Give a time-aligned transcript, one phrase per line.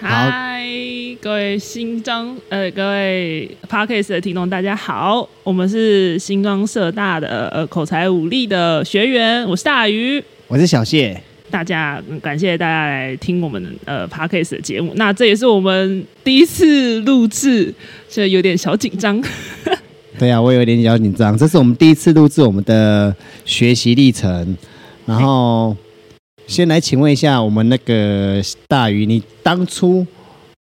[0.00, 0.64] 嗨，
[1.20, 17.74] 各位新庄呃，各位 parkas 的听众，大家好，我们是新庄社大的呃口才武力的学员，我是大鱼，我是小谢，大家感谢大家来听我们呃 Podcast 的节目，那这也是我们第一次录制，
[18.08, 19.20] 所以有点小紧张。
[20.16, 23.12] 对啊，我有点小紧张，这是我们第一次录制我们的
[23.44, 24.56] 学习历程，
[25.06, 25.76] 然后。
[26.48, 30.04] 先来请问一下，我们那个大鱼，你当初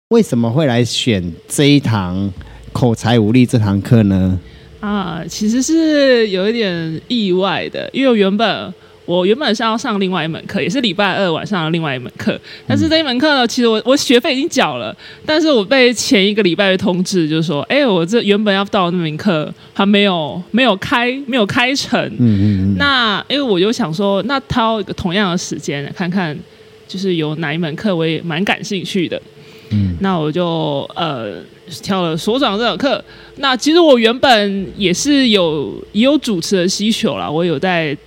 [0.09, 2.31] 为什么会来选这一堂
[2.73, 4.37] 口才无力这堂课呢？
[4.81, 8.73] 啊，其实是有一点意外的，因为我原本。
[9.09, 12.39] 我原本是要上另外一门课，也是礼拜二晚上的另外一门课。
[12.67, 14.95] 但是这一门课呢，其实我我学费已经缴了，
[15.25, 21.99] 但是我被前一个礼拜的通知，就是说，哎，我这原本要到那门课还没有没有开没有开成。
[22.19, 22.75] 嗯嗯嗯。
[22.77, 26.37] 那因为我就想说，那挑一个同样的时间看看，
[26.87, 29.19] 就是有哪一门课我也蛮感兴趣的。
[29.71, 29.97] 嗯。
[30.01, 31.41] 那我就呃
[31.81, 33.03] 挑了所长这门课。
[33.37, 37.97] 那其实我原本也是有也有主持的需求啦，我有在。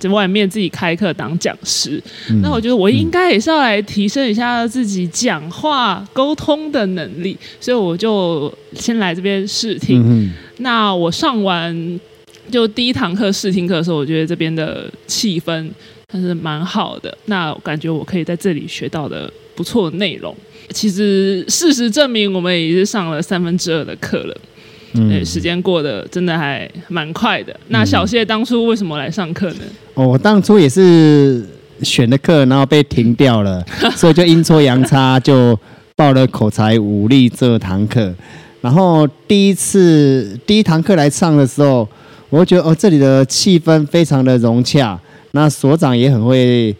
[0.00, 10.02] 在外面自己开课当讲师，嗯、那我觉得我应该也是要来提升一下自己讲话沟通的能力，所以我就先来这边试听。
[10.04, 12.00] 嗯、那我上完
[12.50, 15.70] 就第一堂课试听课的时候，我觉得这边的气氛
[16.10, 20.34] 还是蛮好的，那我感觉我可以在这里学到的不错的内容。
[20.70, 24.36] 其实事实证明，我们也是上了三分之二的课了。
[24.94, 27.54] 嗯，时间过得真的还蛮快的。
[27.68, 29.60] 那小谢当初为什么来上课呢？
[29.94, 31.46] 哦，我当初也是
[31.82, 33.64] 选的课，然后被停掉了，
[33.96, 35.58] 所以就阴错阳差就
[35.94, 38.12] 报了口才武力这堂课。
[38.60, 41.88] 然后第一次第一堂课来上的时候，
[42.28, 44.98] 我觉得哦，这里的气氛非常的融洽，
[45.30, 46.74] 那所长也很会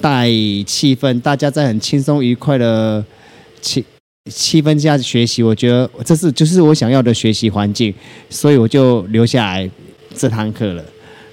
[0.00, 0.28] 带
[0.64, 3.04] 气氛，大家在很轻松愉快的
[3.60, 3.84] 气。
[4.30, 7.94] 气氛下学习，我觉得这是就是我想要的学习环境，
[8.28, 9.70] 所以我就留下来
[10.14, 10.84] 这堂课了。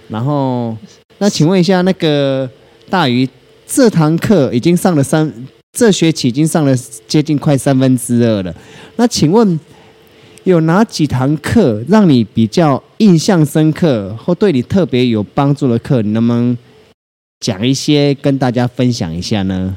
[0.07, 0.75] 然后，
[1.17, 2.49] 那请问一下，那个
[2.89, 3.27] 大鱼，
[3.65, 5.31] 这堂课已经上了三，
[5.77, 6.73] 这学期已经上了
[7.07, 8.55] 接近快三分之二了。
[8.95, 9.59] 那请问
[10.45, 16.01] 有哪几堂课让你比较印象深刻，或对你特别有帮助的课？
[16.01, 16.57] 你能不能
[17.41, 19.75] 讲一些跟大家分享一下呢？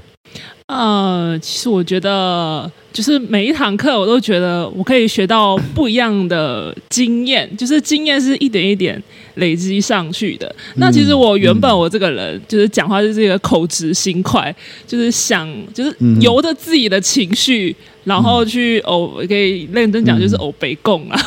[0.70, 2.70] 呃，其实我觉得。
[2.92, 9.00] 就是每一堂课，我都觉得我可以学到不一样的经验，就是经验是一点一点
[9.40, 10.54] 累积上去的。
[10.76, 14.54] 那其实我原本我这个人就是讲话就是一个口直心快，
[14.86, 17.74] 就是想就是由着自己的情绪。
[18.02, 21.20] 然后去偶，可以认真讲，就是偶北共啊。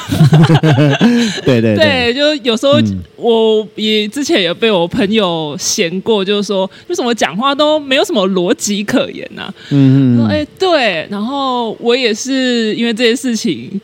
[1.45, 2.81] 对对对，就有时候
[3.15, 9.53] 我也之前也被我朋友嫌过，就是说为什么讲话都没有什么逻辑可言呐、啊？
[9.69, 10.17] 嗯嗯。
[10.17, 13.79] 说哎，对，然后我也是因为这些事情，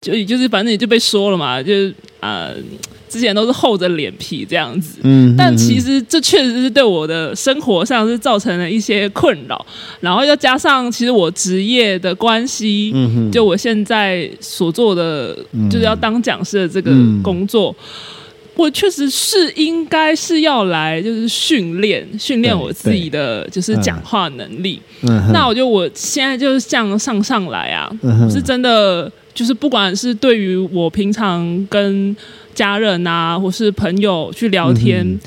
[0.00, 2.50] 就就是反正也就被说了嘛，就是啊。
[2.54, 2.54] 呃
[3.08, 9.64] 之前都是厚着脸皮这样子，嗯，但其实这确实是对我的生活上是造成了一些困扰，
[10.00, 15.36] 然后又加上其实我职业的关系，嗯哼，就我现在所做的
[15.70, 16.90] 就是要当讲师的这个
[17.22, 17.74] 工作，
[18.54, 24.80] 我确实是应该是要来就是训练训练我自己的就是讲话能力，
[25.32, 27.90] 那我觉得我现在就是这样上上来啊，
[28.28, 32.16] 是真的就是不管是对于我平常跟
[32.58, 35.20] 家人啊，或是朋友去聊天，嗯、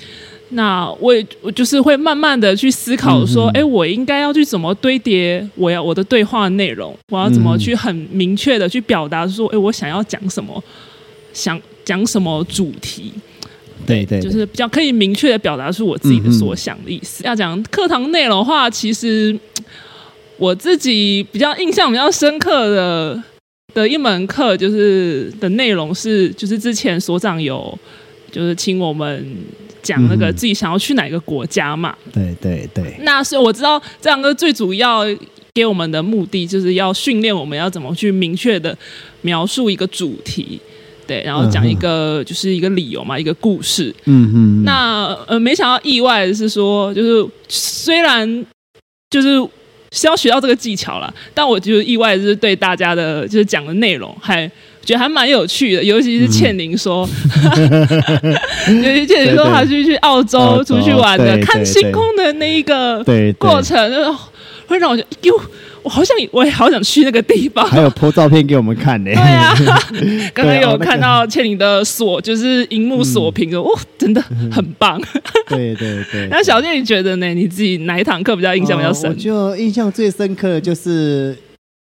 [0.50, 10.62] 那我也我就是会慢慢的去思考说，哎、我应该要去怎么堆叠我要我的对话内容，我要怎么去很明确的去表达说，哎，我想要讲什么，
[11.31, 13.14] 想讲什么主题，
[13.86, 17.24] 对对，就是比较可以明确的表达出我自己的所想的意思。
[17.24, 19.34] 嗯、要讲课堂内容的话，其实
[20.38, 23.24] 我自己比较印象比较深刻的。
[23.74, 27.78] 的一门课就是的内容是，就是之前所长有
[28.32, 29.26] 就是请我们
[29.82, 31.96] 讲那个自己想要去哪个国家嘛。
[32.12, 32.96] 对对对。
[33.02, 35.06] 那所以我知道这两个最主要
[35.54, 38.78] 给我们的目的，就是要训练我们要怎么去明确的
[39.22, 40.60] 描述一个主题，
[41.07, 43.94] 对，然后讲一个就是一个理由嘛，一个故事。
[44.06, 44.63] 嗯嗯。
[44.63, 48.45] 那呃，没想到意外的是说，就是虽然
[49.10, 49.28] 就是。
[49.92, 54.50] 是要学到这个技巧了，但我就意外就是对大家的，就是讲的内容还
[54.84, 57.08] 觉得还蛮有趣的，尤其是倩玲说，
[58.84, 63.04] 尤其倩玲说她去去澳洲出去玩的，看星空的那一个
[63.38, 63.78] 过程，
[64.66, 65.40] 会让我觉得哟，
[65.83, 67.66] 我好想，我也好想去那个地方。
[67.68, 69.12] 还有 po 照片给我们看呢。
[69.16, 75.01] 对啊，刚刚有看到倩玲的锁，就是荧幕锁屏的，哦，真的很棒。
[75.50, 76.28] 对对对。
[76.30, 77.33] 那小健，你觉得呢？
[77.33, 79.10] 你自己哪一堂课比较印象比较深？
[79.10, 81.38] 我就印象最深刻的就是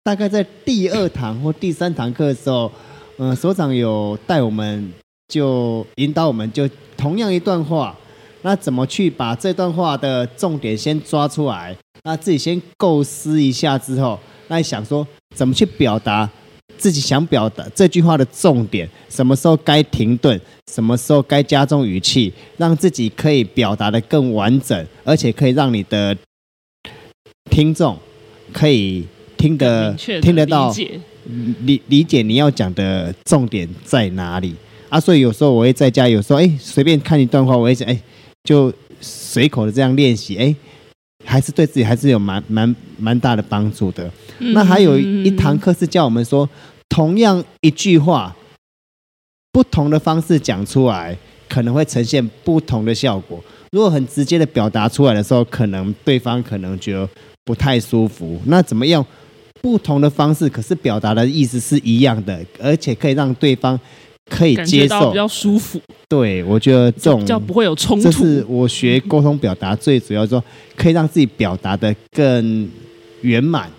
[0.04, 2.72] 大概在第二堂或第三堂课的时候，
[3.18, 4.92] 嗯，所长有带我们，
[5.28, 7.96] 就引导我们，就同样一段话。
[8.42, 11.76] 那怎么去把这段话的重点先抓出来？
[12.04, 16.30] 那自己先构思一下之后，那想说怎么去表达
[16.78, 18.88] 自己想表达这句话的重点？
[19.10, 20.40] 什么时候该停顿？
[20.72, 22.32] 什么时候该加重语气？
[22.58, 26.16] 让自己可以表达的更完整，而且可以让你的
[27.50, 27.98] 听众
[28.52, 29.06] 可以
[29.38, 30.74] 听得听得到
[31.62, 34.56] 理理解你要讲的重点在哪里
[34.90, 35.00] 啊？
[35.00, 38.00] 所以有时候我会在家，有时候哎随便看一段话，我会想哎。
[38.44, 38.72] 就
[39.02, 40.56] 随口的这样练习，哎，
[41.26, 44.10] 还是对自己还是有蛮蛮蛮大的帮助的。
[44.40, 46.48] 嗯、那还有一堂课是教我们说，
[46.88, 48.36] 同样一句话，
[49.52, 51.18] 不同的方式讲出来，
[51.50, 53.44] 可能会呈现不同的效果。
[53.72, 57.10] 如果很直接的表达出来的时候，可能对方可能觉得
[57.44, 58.40] 不太舒服。
[58.46, 59.06] 那怎么样？
[59.62, 63.80] 不同的方式，可是表达的意思是一样的，而且可以让对方。
[64.30, 65.80] 可以接受，比较舒服。
[66.08, 68.04] 对，我觉得这种比较不会有冲突。
[68.04, 70.44] 这是我学沟通表达最主要说，
[70.76, 72.70] 可以让自己表达的更
[73.22, 73.70] 圆满，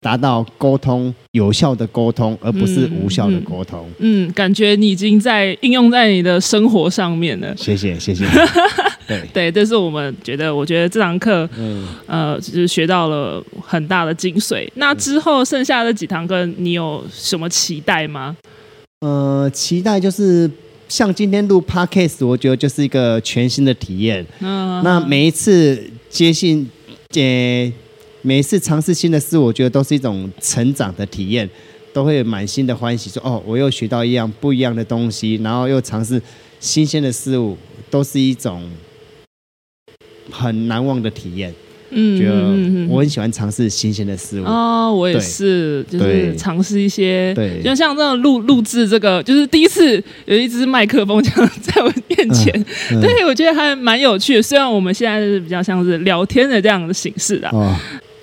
[0.00, 3.86] 达到沟通有效的沟通，而不是无效的沟通。
[3.98, 7.56] 嗯，嗯，感觉你已经在应用在你的生活上面了。
[7.56, 8.24] 谢谢，谢谢。
[9.08, 14.68] 对对，这是我们觉得，我觉得这堂课，嗯，呃，就是学到了很大的精髓。
[14.74, 18.36] 那之后剩下的几堂课，你有什么期待吗？
[19.06, 20.50] 呃，期待就是
[20.88, 24.26] 像今天录 Podcast，我觉得就是一个全新的体验。
[24.40, 25.80] 嗯，那每一次
[26.10, 26.68] 接信，
[27.10, 27.72] 接
[28.22, 31.48] 每一次尝试新的事，我觉得都是一种成长的体验，
[31.92, 36.20] 都会满心的欢喜说，说哦，我又学到一样不一样的东西，然后又尝试
[36.58, 37.56] 新鲜的事物，
[37.88, 38.68] 都是一种
[40.32, 41.54] 很难忘的体验。
[41.90, 44.44] 嗯，觉得我很喜欢尝试新鲜的事物。
[44.44, 52.52] 哦，我也是，就是尝试一些，对，就像这样录录制这个，就是第一次有一支麦克风这样在我面前，
[52.90, 54.42] 嗯嗯、对，我觉得还蛮有趣的。
[54.42, 57.72] 虽然我们现在是比较像是聊天的这样的形式的，哦，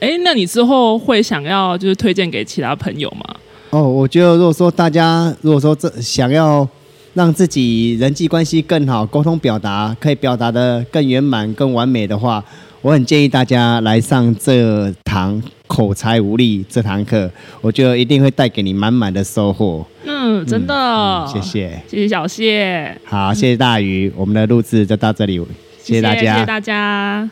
[0.01, 3.35] 哎，那你之后会想要就是推荐给其他朋友吗？
[3.69, 6.67] 哦，我觉得如果说大家如果说这想要
[7.13, 12.43] 让自己人际关系更好，沟通表达可以表达的更圆满、更完美的话。
[12.83, 17.31] 我很建议大家来上这堂口才无力这堂课，
[17.61, 19.85] 我觉得一定会带给你满满的收获。
[20.05, 25.41] 嗯，真的，嗯嗯、谢谢，谢谢小谢，好，谢谢大鱼，我们的录制就到这里，
[25.81, 27.29] 谢谢大家，谢谢大家。